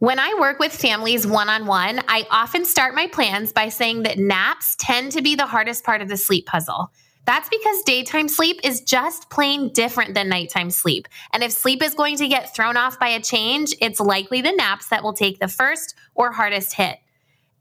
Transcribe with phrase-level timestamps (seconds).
[0.00, 4.04] When I work with families one on one, I often start my plans by saying
[4.04, 6.92] that naps tend to be the hardest part of the sleep puzzle.
[7.24, 11.08] That's because daytime sleep is just plain different than nighttime sleep.
[11.32, 14.52] And if sleep is going to get thrown off by a change, it's likely the
[14.52, 16.98] naps that will take the first or hardest hit.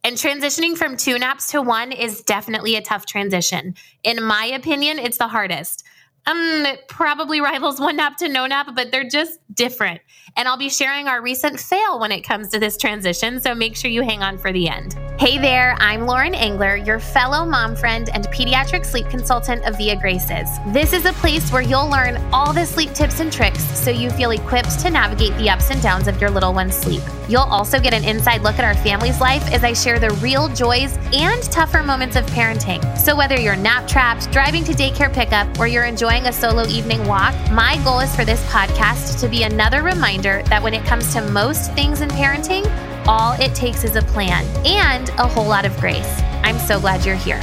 [0.04, 3.74] And transitioning from two naps to one is definitely a tough transition.
[4.04, 5.84] In my opinion, it's the hardest.
[6.28, 10.02] Um, it probably rivals one nap to no nap, but they're just different.
[10.36, 13.78] And I'll be sharing our recent fail when it comes to this transition, so make
[13.78, 14.98] sure you hang on for the end.
[15.18, 19.96] Hey there, I'm Lauren Engler, your fellow mom friend and pediatric sleep consultant of Via
[19.96, 20.50] Graces.
[20.68, 24.10] This is a place where you'll learn all the sleep tips and tricks so you
[24.12, 27.04] feel equipped to navigate the ups and downs of your little one's sleep.
[27.28, 30.48] You'll also get an inside look at our family's life as I share the real
[30.50, 32.82] joys and tougher moments of parenting.
[32.98, 37.06] So whether you're nap trapped, driving to daycare pickup, or you're enjoying a solo evening
[37.06, 41.14] walk, my goal is for this podcast to be another reminder that when it comes
[41.14, 42.66] to most things in parenting,
[43.08, 46.22] all it takes is a plan and a whole lot of grace.
[46.44, 47.42] I'm so glad you're here.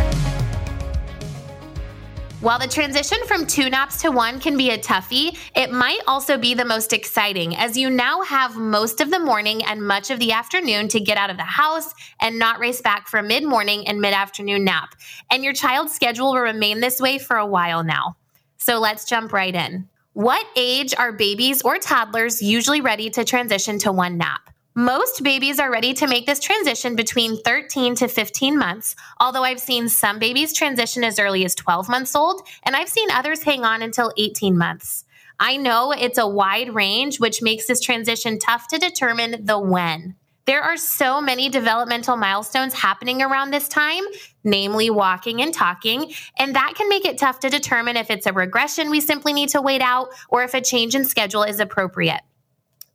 [2.45, 6.37] While the transition from two naps to one can be a toughie, it might also
[6.37, 10.19] be the most exciting as you now have most of the morning and much of
[10.19, 13.45] the afternoon to get out of the house and not race back for a mid
[13.45, 14.95] morning and mid afternoon nap.
[15.31, 18.19] And your child's schedule will remain this way for a while now.
[18.59, 19.89] So let's jump right in.
[20.13, 24.51] What age are babies or toddlers usually ready to transition to one nap?
[24.77, 29.61] Most babies are ready to make this transition between 13 to 15 months, although I've
[29.61, 33.65] seen some babies transition as early as 12 months old, and I've seen others hang
[33.65, 35.05] on until 18 months.
[35.39, 40.17] I know it's a wide range, which makes this transition tough to determine the when.
[40.45, 44.03] There are so many developmental milestones happening around this time,
[44.43, 48.33] namely walking and talking, and that can make it tough to determine if it's a
[48.33, 52.23] regression we simply need to wait out or if a change in schedule is appropriate.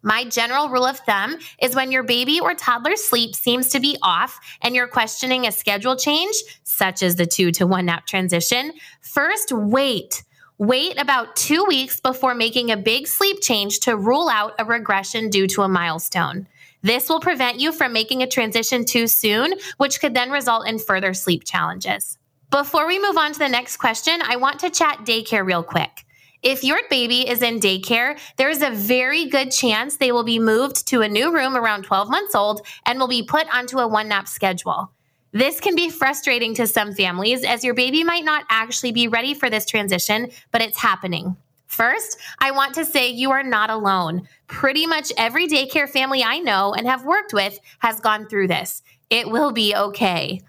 [0.01, 3.97] My general rule of thumb is when your baby or toddler's sleep seems to be
[4.01, 8.73] off and you're questioning a schedule change, such as the two to one nap transition,
[9.01, 10.23] first wait.
[10.57, 15.29] Wait about two weeks before making a big sleep change to rule out a regression
[15.29, 16.47] due to a milestone.
[16.81, 20.79] This will prevent you from making a transition too soon, which could then result in
[20.79, 22.17] further sleep challenges.
[22.51, 26.05] Before we move on to the next question, I want to chat daycare real quick.
[26.41, 30.39] If your baby is in daycare, there is a very good chance they will be
[30.39, 33.87] moved to a new room around 12 months old and will be put onto a
[33.87, 34.91] one nap schedule.
[35.33, 39.33] This can be frustrating to some families as your baby might not actually be ready
[39.33, 41.35] for this transition, but it's happening.
[41.67, 44.27] First, I want to say you are not alone.
[44.47, 48.81] Pretty much every daycare family I know and have worked with has gone through this.
[49.09, 50.41] It will be okay.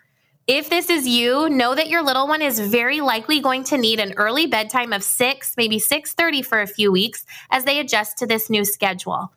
[0.53, 4.01] If this is you, know that your little one is very likely going to need
[4.01, 8.27] an early bedtime of 6, maybe 6:30 for a few weeks as they adjust to
[8.27, 9.33] this new schedule.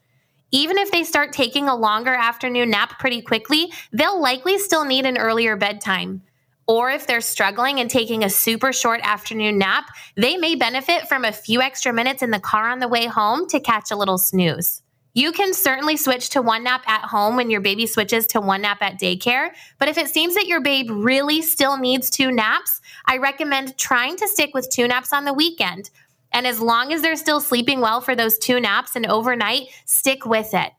[0.50, 5.06] Even if they start taking a longer afternoon nap pretty quickly, they'll likely still need
[5.06, 6.24] an earlier bedtime.
[6.68, 9.86] Or if they're struggling and taking a super short afternoon nap,
[10.16, 13.48] they may benefit from a few extra minutes in the car on the way home
[13.50, 14.83] to catch a little snooze.
[15.16, 18.64] You can certainly switch to one nap at home when your baby switches to one
[18.64, 19.52] nap at daycare.
[19.78, 24.18] But if it seems that your babe really still needs two naps, I recommend trying
[24.18, 25.92] to stick with two naps on the weekend.
[26.32, 30.26] And as long as they're still sleeping well for those two naps and overnight, stick
[30.26, 30.72] with it.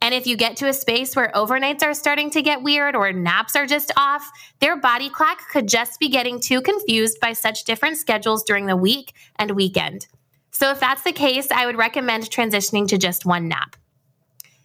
[0.00, 3.12] And if you get to a space where overnights are starting to get weird or
[3.12, 4.30] naps are just off,
[4.60, 8.76] their body clock could just be getting too confused by such different schedules during the
[8.76, 10.06] week and weekend.
[10.54, 13.74] So, if that's the case, I would recommend transitioning to just one nap.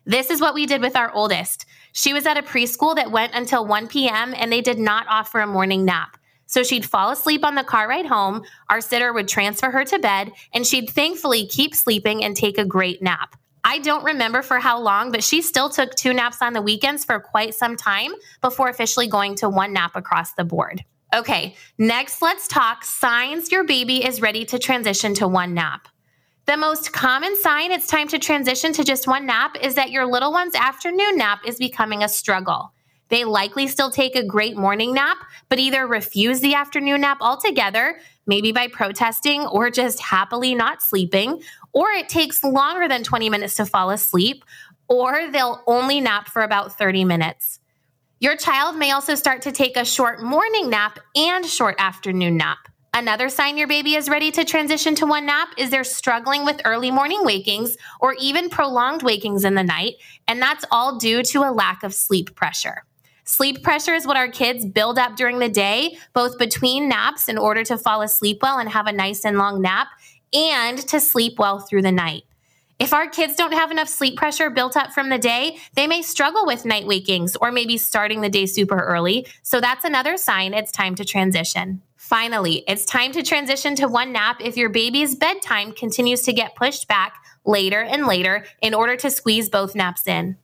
[0.05, 1.65] This is what we did with our oldest.
[1.93, 5.39] She was at a preschool that went until 1 p.m., and they did not offer
[5.39, 6.15] a morning nap.
[6.45, 8.43] So she'd fall asleep on the car ride home.
[8.69, 12.65] Our sitter would transfer her to bed, and she'd thankfully keep sleeping and take a
[12.65, 13.35] great nap.
[13.63, 17.03] I don't remember for how long, but she still took two naps on the weekends
[17.03, 18.11] for quite some time
[18.41, 20.83] before officially going to one nap across the board.
[21.13, 25.87] Okay, next let's talk signs your baby is ready to transition to one nap.
[26.45, 30.05] The most common sign it's time to transition to just one nap is that your
[30.05, 32.73] little one's afternoon nap is becoming a struggle.
[33.07, 35.17] They likely still take a great morning nap,
[35.49, 41.41] but either refuse the afternoon nap altogether, maybe by protesting or just happily not sleeping,
[41.73, 44.45] or it takes longer than 20 minutes to fall asleep,
[44.87, 47.59] or they'll only nap for about 30 minutes.
[48.21, 52.57] Your child may also start to take a short morning nap and short afternoon nap.
[52.93, 56.59] Another sign your baby is ready to transition to one nap is they're struggling with
[56.65, 59.95] early morning wakings or even prolonged wakings in the night,
[60.27, 62.83] and that's all due to a lack of sleep pressure.
[63.23, 67.37] Sleep pressure is what our kids build up during the day, both between naps in
[67.37, 69.87] order to fall asleep well and have a nice and long nap,
[70.33, 72.23] and to sleep well through the night.
[72.79, 76.01] If our kids don't have enough sleep pressure built up from the day, they may
[76.01, 79.27] struggle with night wakings or maybe starting the day super early.
[79.43, 81.81] So that's another sign it's time to transition.
[81.97, 86.55] Finally, it's time to transition to one nap if your baby's bedtime continues to get
[86.55, 87.15] pushed back
[87.45, 90.37] later and later in order to squeeze both naps in.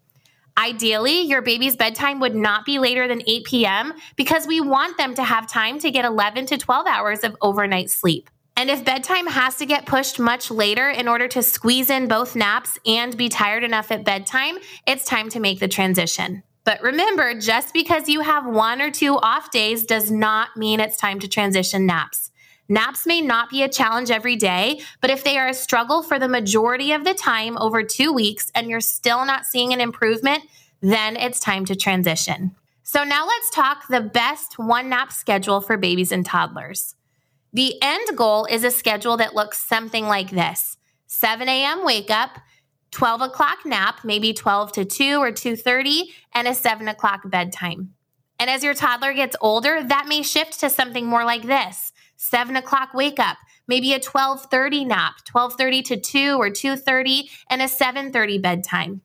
[0.57, 3.93] Ideally, your baby's bedtime would not be later than 8 p.m.
[4.15, 7.89] because we want them to have time to get 11 to 12 hours of overnight
[7.89, 8.29] sleep.
[8.57, 12.37] And if bedtime has to get pushed much later in order to squeeze in both
[12.37, 14.57] naps and be tired enough at bedtime,
[14.87, 16.41] it's time to make the transition.
[16.63, 20.97] But remember, just because you have one or two off days does not mean it's
[20.97, 22.31] time to transition naps.
[22.67, 26.17] Naps may not be a challenge every day, but if they are a struggle for
[26.17, 30.43] the majority of the time over two weeks and you're still not seeing an improvement,
[30.81, 32.55] then it's time to transition.
[32.81, 36.95] So now let's talk the best one nap schedule for babies and toddlers.
[37.55, 40.75] The end goal is a schedule that looks something like this
[41.07, 41.85] 7 a.m.
[41.85, 42.31] wake up,
[42.91, 46.01] 12 o'clock nap, maybe 12 to 2 or 2:30,
[46.33, 47.93] and a 7 o'clock bedtime.
[48.37, 52.57] And as your toddler gets older, that may shift to something more like this seven
[52.57, 53.37] o'clock wake up,
[53.69, 59.01] maybe a 1230 nap, 1230 to 2 or 230, and a 730 bedtime.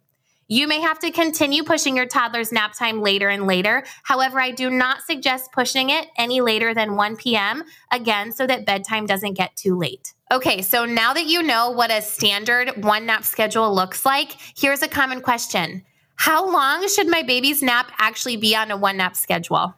[0.53, 3.85] You may have to continue pushing your toddler's nap time later and later.
[4.03, 7.63] However, I do not suggest pushing it any later than 1 p.m.,
[7.93, 10.13] again, so that bedtime doesn't get too late.
[10.33, 14.83] Okay, so now that you know what a standard one nap schedule looks like, here's
[14.83, 15.85] a common question
[16.17, 19.77] How long should my baby's nap actually be on a one nap schedule?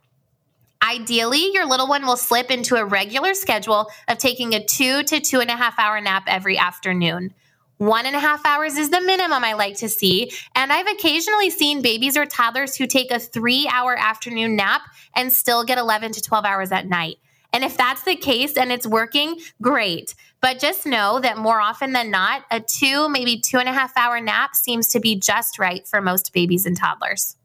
[0.82, 5.20] Ideally, your little one will slip into a regular schedule of taking a two to
[5.20, 7.34] two and a half hour nap every afternoon.
[7.82, 10.30] One and a half hours is the minimum I like to see.
[10.54, 14.82] And I've occasionally seen babies or toddlers who take a three hour afternoon nap
[15.16, 17.16] and still get 11 to 12 hours at night.
[17.52, 20.14] And if that's the case and it's working, great.
[20.40, 23.96] But just know that more often than not, a two, maybe two and a half
[23.96, 27.36] hour nap seems to be just right for most babies and toddlers.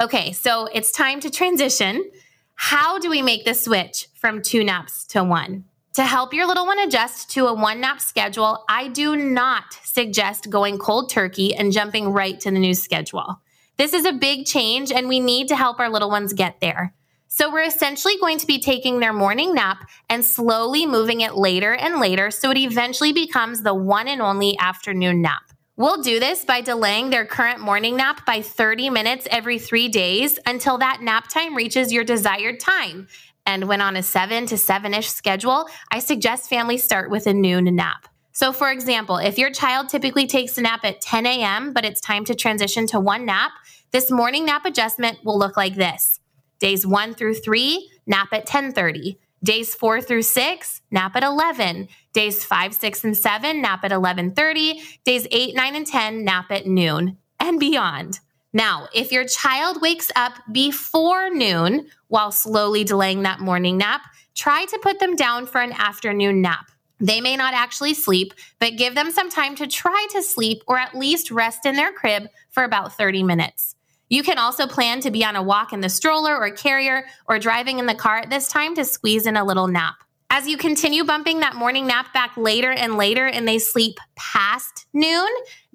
[0.00, 2.10] Okay, so it's time to transition.
[2.56, 5.66] How do we make the switch from two naps to one?
[5.96, 10.50] To help your little one adjust to a one nap schedule, I do not suggest
[10.50, 13.40] going cold turkey and jumping right to the new schedule.
[13.78, 16.92] This is a big change, and we need to help our little ones get there.
[17.28, 21.72] So, we're essentially going to be taking their morning nap and slowly moving it later
[21.72, 25.44] and later so it eventually becomes the one and only afternoon nap.
[25.78, 30.38] We'll do this by delaying their current morning nap by 30 minutes every three days
[30.46, 33.08] until that nap time reaches your desired time.
[33.46, 37.32] And when on a 7 to 7 ish schedule, I suggest families start with a
[37.32, 38.08] noon nap.
[38.32, 42.02] So, for example, if your child typically takes a nap at 10 a.m., but it's
[42.02, 43.52] time to transition to one nap,
[43.92, 46.20] this morning nap adjustment will look like this.
[46.58, 49.16] Days 1 through 3, nap at 10:30.
[49.42, 51.88] Days 4 through 6, nap at 11.
[52.12, 54.82] Days 5, 6 and 7, nap at 11:30.
[55.04, 58.20] Days 8, 9 and 10, nap at noon and beyond.
[58.56, 64.00] Now, if your child wakes up before noon while slowly delaying that morning nap,
[64.34, 66.70] try to put them down for an afternoon nap.
[66.98, 70.78] They may not actually sleep, but give them some time to try to sleep or
[70.78, 73.76] at least rest in their crib for about 30 minutes.
[74.08, 77.38] You can also plan to be on a walk in the stroller or carrier or
[77.38, 79.96] driving in the car at this time to squeeze in a little nap.
[80.28, 84.86] As you continue bumping that morning nap back later and later and they sleep past
[84.92, 85.28] noon,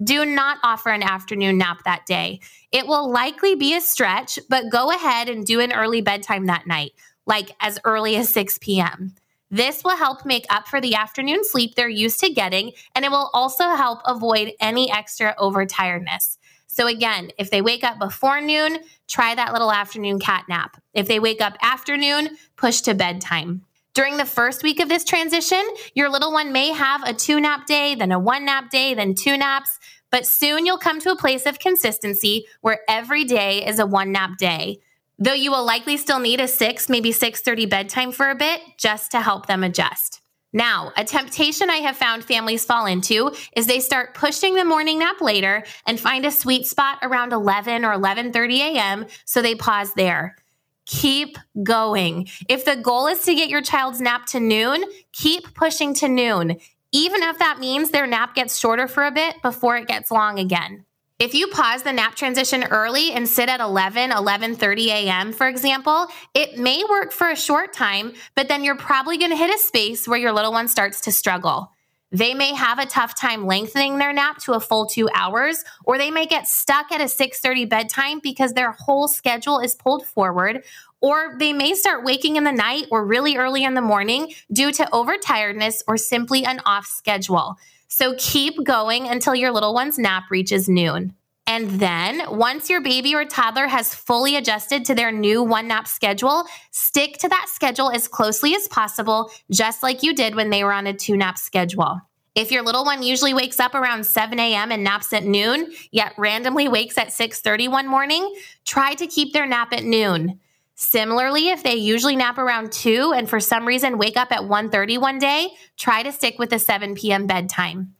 [0.04, 2.40] do not offer an afternoon nap that day.
[2.70, 6.66] It will likely be a stretch, but go ahead and do an early bedtime that
[6.66, 6.92] night,
[7.26, 9.14] like as early as 6 p.m.
[9.50, 13.10] This will help make up for the afternoon sleep they're used to getting, and it
[13.10, 16.36] will also help avoid any extra overtiredness.
[16.66, 20.80] So, again, if they wake up before noon, try that little afternoon cat nap.
[20.94, 23.66] If they wake up afternoon, push to bedtime.
[23.94, 25.62] During the first week of this transition,
[25.94, 29.14] your little one may have a two nap day, then a one nap day, then
[29.14, 29.78] two naps,
[30.10, 34.10] but soon you'll come to a place of consistency where every day is a one
[34.10, 34.78] nap day.
[35.18, 39.10] Though you will likely still need a 6, maybe 6:30 bedtime for a bit just
[39.10, 40.22] to help them adjust.
[40.54, 44.98] Now, a temptation I have found families fall into is they start pushing the morning
[44.98, 49.92] nap later and find a sweet spot around 11 or 11:30 a.m., so they pause
[49.94, 50.36] there.
[50.86, 52.28] Keep going.
[52.48, 56.58] If the goal is to get your child's nap to noon, keep pushing to noon,
[56.92, 60.38] even if that means their nap gets shorter for a bit before it gets long
[60.38, 60.84] again.
[61.18, 66.08] If you pause the nap transition early and sit at 11, 11:30 a.m., for example,
[66.34, 69.58] it may work for a short time, but then you're probably going to hit a
[69.58, 71.70] space where your little one starts to struggle.
[72.12, 75.96] They may have a tough time lengthening their nap to a full 2 hours, or
[75.96, 80.62] they may get stuck at a 6:30 bedtime because their whole schedule is pulled forward,
[81.00, 84.70] or they may start waking in the night or really early in the morning due
[84.72, 87.56] to overtiredness or simply an off schedule.
[87.88, 91.14] So keep going until your little one's nap reaches noon.
[91.46, 95.88] And then, once your baby or toddler has fully adjusted to their new one nap
[95.88, 100.62] schedule, stick to that schedule as closely as possible, just like you did when they
[100.62, 102.00] were on a two nap schedule.
[102.34, 104.72] If your little one usually wakes up around 7 a.m.
[104.72, 108.34] and naps at noon, yet randomly wakes at 6:30 one morning,
[108.64, 110.40] try to keep their nap at noon.
[110.74, 114.98] Similarly, if they usually nap around 2 and for some reason wake up at 1:30
[114.98, 117.26] one day, try to stick with the 7 p.m.
[117.26, 117.94] bedtime.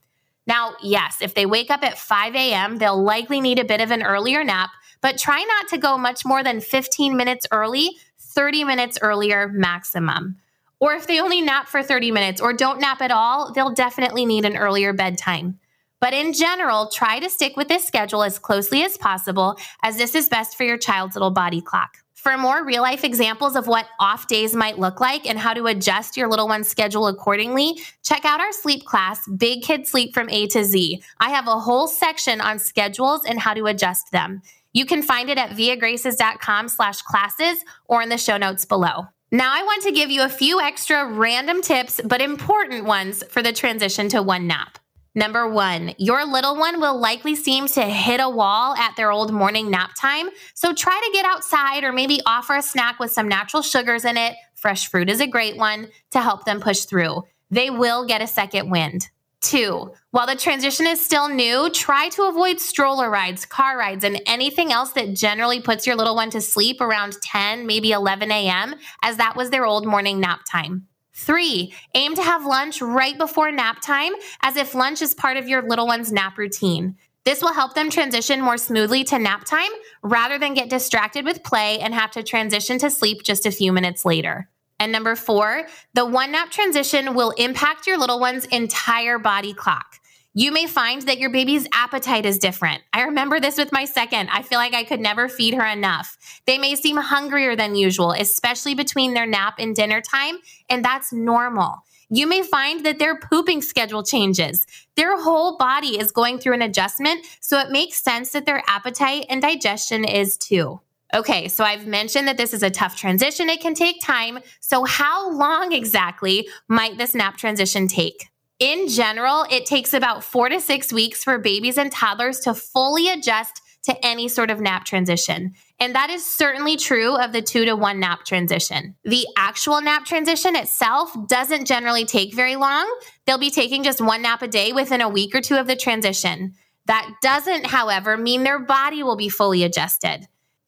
[0.45, 3.91] Now, yes, if they wake up at 5 a.m., they'll likely need a bit of
[3.91, 4.71] an earlier nap,
[5.01, 10.37] but try not to go much more than 15 minutes early, 30 minutes earlier maximum.
[10.79, 14.25] Or if they only nap for 30 minutes or don't nap at all, they'll definitely
[14.25, 15.59] need an earlier bedtime.
[16.03, 20.15] But in general, try to stick with this schedule as closely as possible, as this
[20.15, 21.99] is best for your child's little body clock.
[22.13, 25.67] For more real life examples of what off days might look like and how to
[25.67, 30.29] adjust your little one's schedule accordingly, check out our sleep class, Big Kid Sleep from
[30.29, 31.01] A to Z.
[31.21, 34.41] I have a whole section on schedules and how to adjust them.
[34.73, 39.05] You can find it at viagraces.com slash classes or in the show notes below.
[39.31, 43.41] Now, I want to give you a few extra random tips, but important ones for
[43.41, 44.79] the transition to one nap.
[45.15, 49.31] Number one, your little one will likely seem to hit a wall at their old
[49.31, 50.29] morning nap time.
[50.55, 54.17] So try to get outside or maybe offer a snack with some natural sugars in
[54.17, 54.35] it.
[54.55, 57.23] Fresh fruit is a great one to help them push through.
[57.51, 59.09] They will get a second wind.
[59.39, 64.21] Two, while the transition is still new, try to avoid stroller rides, car rides, and
[64.25, 68.75] anything else that generally puts your little one to sleep around 10, maybe 11 a.m.,
[69.03, 70.87] as that was their old morning nap time.
[71.15, 75.47] Three, aim to have lunch right before nap time as if lunch is part of
[75.47, 76.97] your little one's nap routine.
[77.23, 79.69] This will help them transition more smoothly to nap time
[80.01, 83.71] rather than get distracted with play and have to transition to sleep just a few
[83.71, 84.49] minutes later.
[84.79, 89.99] And number four, the one nap transition will impact your little one's entire body clock.
[90.35, 92.81] You may find that your baby's appetite is different.
[92.91, 94.29] I remember this with my second.
[94.31, 96.17] I feel like I could never feed her enough.
[96.47, 100.39] They may seem hungrier than usual, especially between their nap and dinner time,
[100.71, 101.83] and that's normal.
[102.09, 104.65] You may find that their pooping schedule changes.
[104.95, 109.27] Their whole body is going through an adjustment, so it makes sense that their appetite
[109.29, 110.81] and digestion is too.
[111.13, 113.49] Okay, so I've mentioned that this is a tough transition.
[113.49, 114.39] It can take time.
[114.61, 118.32] So, how long exactly might this nap transition take?
[118.63, 123.09] In general, it takes about four to six weeks for babies and toddlers to fully
[123.09, 125.53] adjust to any sort of nap transition.
[125.81, 128.95] And that is certainly true of the two to one nap transition.
[129.03, 132.89] The actual nap transition itself doesn't generally take very long.
[133.25, 135.75] They'll be taking just one nap a day within a week or two of the
[135.75, 136.53] transition.
[136.85, 140.25] That doesn't, however, mean their body will be fully adjusted.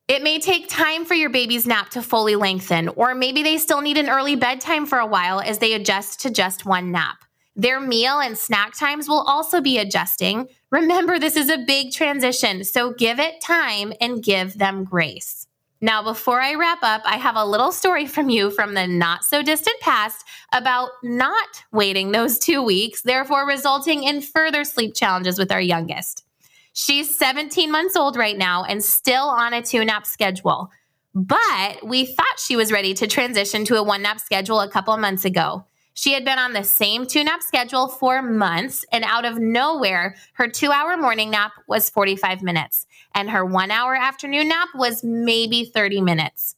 [0.10, 3.80] It may take time for your baby's nap to fully lengthen, or maybe they still
[3.80, 7.25] need an early bedtime for a while as they adjust to just one nap.
[7.56, 10.50] Their meal and snack times will also be adjusting.
[10.72, 15.48] Remember, this is a big transition, so give it time and give them grace.
[15.80, 19.24] Now, before I wrap up, I have a little story from you from the not
[19.24, 25.38] so distant past about not waiting those two weeks, therefore resulting in further sleep challenges
[25.38, 26.26] with our youngest.
[26.74, 30.72] She's 17 months old right now and still on a two nap schedule.
[31.14, 34.98] But we thought she was ready to transition to a one nap schedule a couple
[34.98, 35.66] months ago.
[35.98, 40.18] She had been on the same two nap schedule for months, and out of nowhere,
[40.34, 42.86] her two hour morning nap was 45 minutes,
[43.16, 46.58] and her one hour afternoon nap was maybe 30 minutes.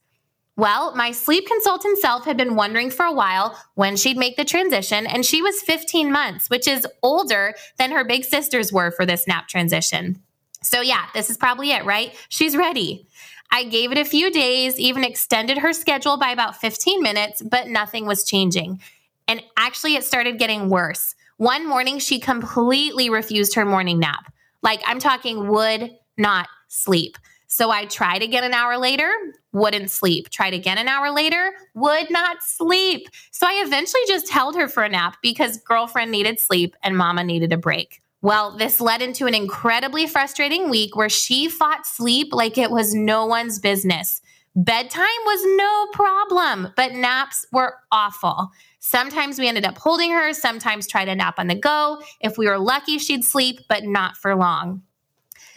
[0.56, 4.44] Well, my sleep consultant self had been wondering for a while when she'd make the
[4.44, 9.06] transition, and she was 15 months, which is older than her big sisters were for
[9.06, 10.20] this nap transition.
[10.64, 12.12] So, yeah, this is probably it, right?
[12.30, 13.06] She's ready.
[13.52, 17.68] I gave it a few days, even extended her schedule by about 15 minutes, but
[17.68, 18.82] nothing was changing.
[19.28, 21.16] And actually, it started getting worse.
[21.38, 24.32] One morning, she completely refused her morning nap.
[24.62, 27.18] Like, I'm talking would not sleep.
[27.48, 29.12] So I tried again an hour later,
[29.54, 30.30] wouldn't sleep.
[30.30, 33.08] Tried again an hour later, would not sleep.
[33.32, 37.24] So I eventually just held her for a nap because girlfriend needed sleep and mama
[37.24, 38.02] needed a break.
[38.22, 42.94] Well, this led into an incredibly frustrating week where she fought sleep like it was
[42.94, 44.22] no one's business.
[44.56, 48.50] Bedtime was no problem, but naps were awful.
[48.90, 52.02] Sometimes we ended up holding her, sometimes tried to nap on the go.
[52.22, 54.82] If we were lucky, she'd sleep, but not for long.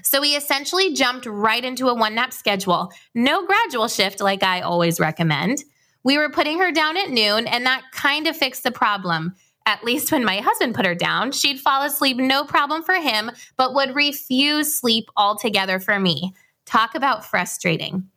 [0.03, 2.91] So we essentially jumped right into a one nap schedule.
[3.15, 5.63] No gradual shift like I always recommend.
[6.03, 9.37] We were putting her down at noon, and that kind of fixed the problem.
[9.65, 13.31] At least when my husband put her down, she'd fall asleep no problem for him,
[13.57, 16.35] but would refuse sleep altogether for me.
[16.67, 18.09] Talk about frustrating.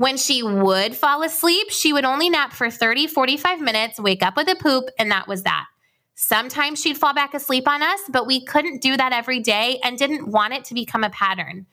[0.00, 4.34] When she would fall asleep, she would only nap for 30, 45 minutes, wake up
[4.34, 5.66] with a poop, and that was that.
[6.14, 9.98] Sometimes she'd fall back asleep on us, but we couldn't do that every day and
[9.98, 11.66] didn't want it to become a pattern.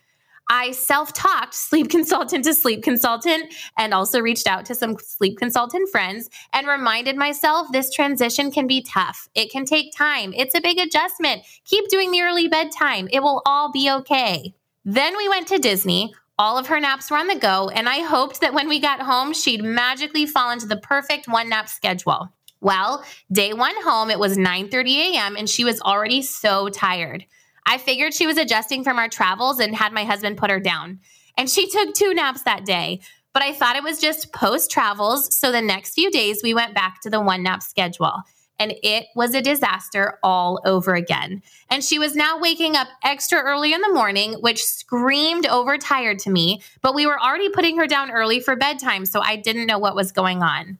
[0.49, 5.37] I self talked sleep consultant to sleep consultant and also reached out to some sleep
[5.37, 9.29] consultant friends and reminded myself this transition can be tough.
[9.35, 10.33] It can take time.
[10.35, 11.43] It's a big adjustment.
[11.63, 13.07] Keep doing the early bedtime.
[13.09, 14.53] It will all be okay.
[14.83, 16.13] Then we went to Disney.
[16.39, 19.01] All of her naps were on the go, and I hoped that when we got
[19.01, 22.31] home, she'd magically fall into the perfect one nap schedule.
[22.61, 25.35] Well, day one home, it was 9:30 a.m.
[25.35, 27.25] and she was already so tired.
[27.65, 30.99] I figured she was adjusting from our travels and had my husband put her down.
[31.37, 33.01] And she took two naps that day.
[33.33, 35.35] But I thought it was just post travels.
[35.35, 38.23] So the next few days, we went back to the one nap schedule.
[38.59, 41.43] And it was a disaster all over again.
[41.69, 46.31] And she was now waking up extra early in the morning, which screamed overtired to
[46.31, 46.61] me.
[46.81, 49.05] But we were already putting her down early for bedtime.
[49.05, 50.79] So I didn't know what was going on.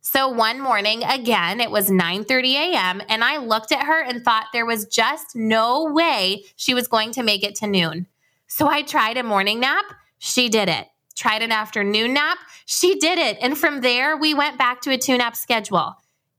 [0.00, 3.02] So one morning, again, it was 9:30 a.m.
[3.10, 7.12] and I looked at her and thought there was just no way she was going
[7.12, 8.06] to make it to noon.
[8.46, 9.84] So I tried a morning nap,
[10.18, 10.86] she did it.
[11.14, 13.36] Tried an afternoon nap, she did it.
[13.42, 15.96] And from there, we went back to a nap schedule.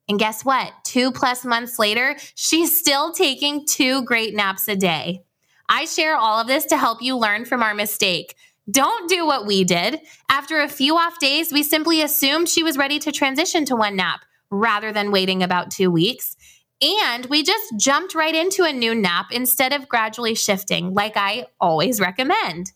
[0.10, 0.74] And guess what?
[0.86, 5.22] 2 plus months later, she's still taking two great naps a day.
[5.70, 8.36] I share all of this to help you learn from our mistake.
[8.70, 10.00] Don't do what we did.
[10.28, 13.96] After a few off days, we simply assumed she was ready to transition to one
[13.96, 16.36] nap rather than waiting about two weeks.
[16.82, 21.48] And we just jumped right into a new nap instead of gradually shifting, like I
[21.60, 22.72] always recommend.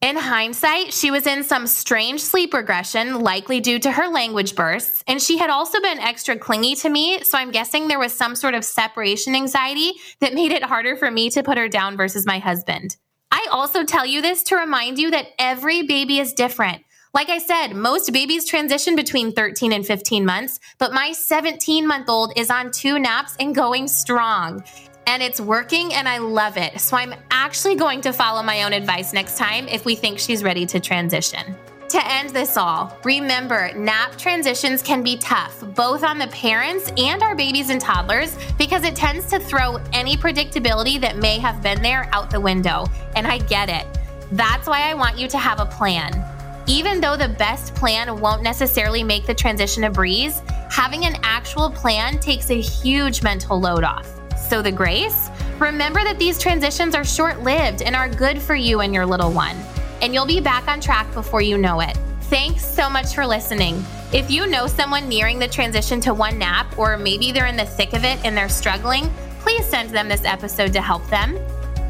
[0.00, 5.04] In hindsight, she was in some strange sleep regression, likely due to her language bursts,
[5.06, 8.34] and she had also been extra clingy to me, so I'm guessing there was some
[8.34, 12.24] sort of separation anxiety that made it harder for me to put her down versus
[12.24, 12.96] my husband.
[13.30, 16.82] I also tell you this to remind you that every baby is different.
[17.12, 22.08] Like I said, most babies transition between 13 and 15 months, but my 17 month
[22.08, 24.64] old is on two naps and going strong.
[25.06, 26.80] And it's working and I love it.
[26.80, 30.44] So I'm actually going to follow my own advice next time if we think she's
[30.44, 31.56] ready to transition.
[31.90, 37.20] To end this all, remember nap transitions can be tough, both on the parents and
[37.20, 41.82] our babies and toddlers, because it tends to throw any predictability that may have been
[41.82, 42.86] there out the window.
[43.16, 43.86] And I get it.
[44.30, 46.24] That's why I want you to have a plan.
[46.68, 51.68] Even though the best plan won't necessarily make the transition a breeze, having an actual
[51.68, 54.19] plan takes a huge mental load off.
[54.50, 55.30] So, the grace?
[55.58, 59.32] Remember that these transitions are short lived and are good for you and your little
[59.32, 59.56] one
[60.02, 61.96] and you'll be back on track before you know it.
[62.22, 63.84] Thanks so much for listening.
[64.12, 67.64] If you know someone nearing the transition to one nap, or maybe they're in the
[67.64, 69.10] thick of it and they're struggling,
[69.40, 71.36] please send them this episode to help them.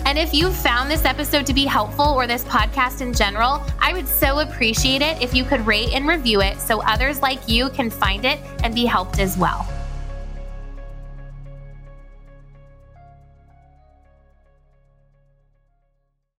[0.06, 3.92] And if you've found this episode to be helpful or this podcast in general, I
[3.92, 7.68] would so appreciate it if you could rate and review it so others like you
[7.70, 9.66] can find it and be helped as well.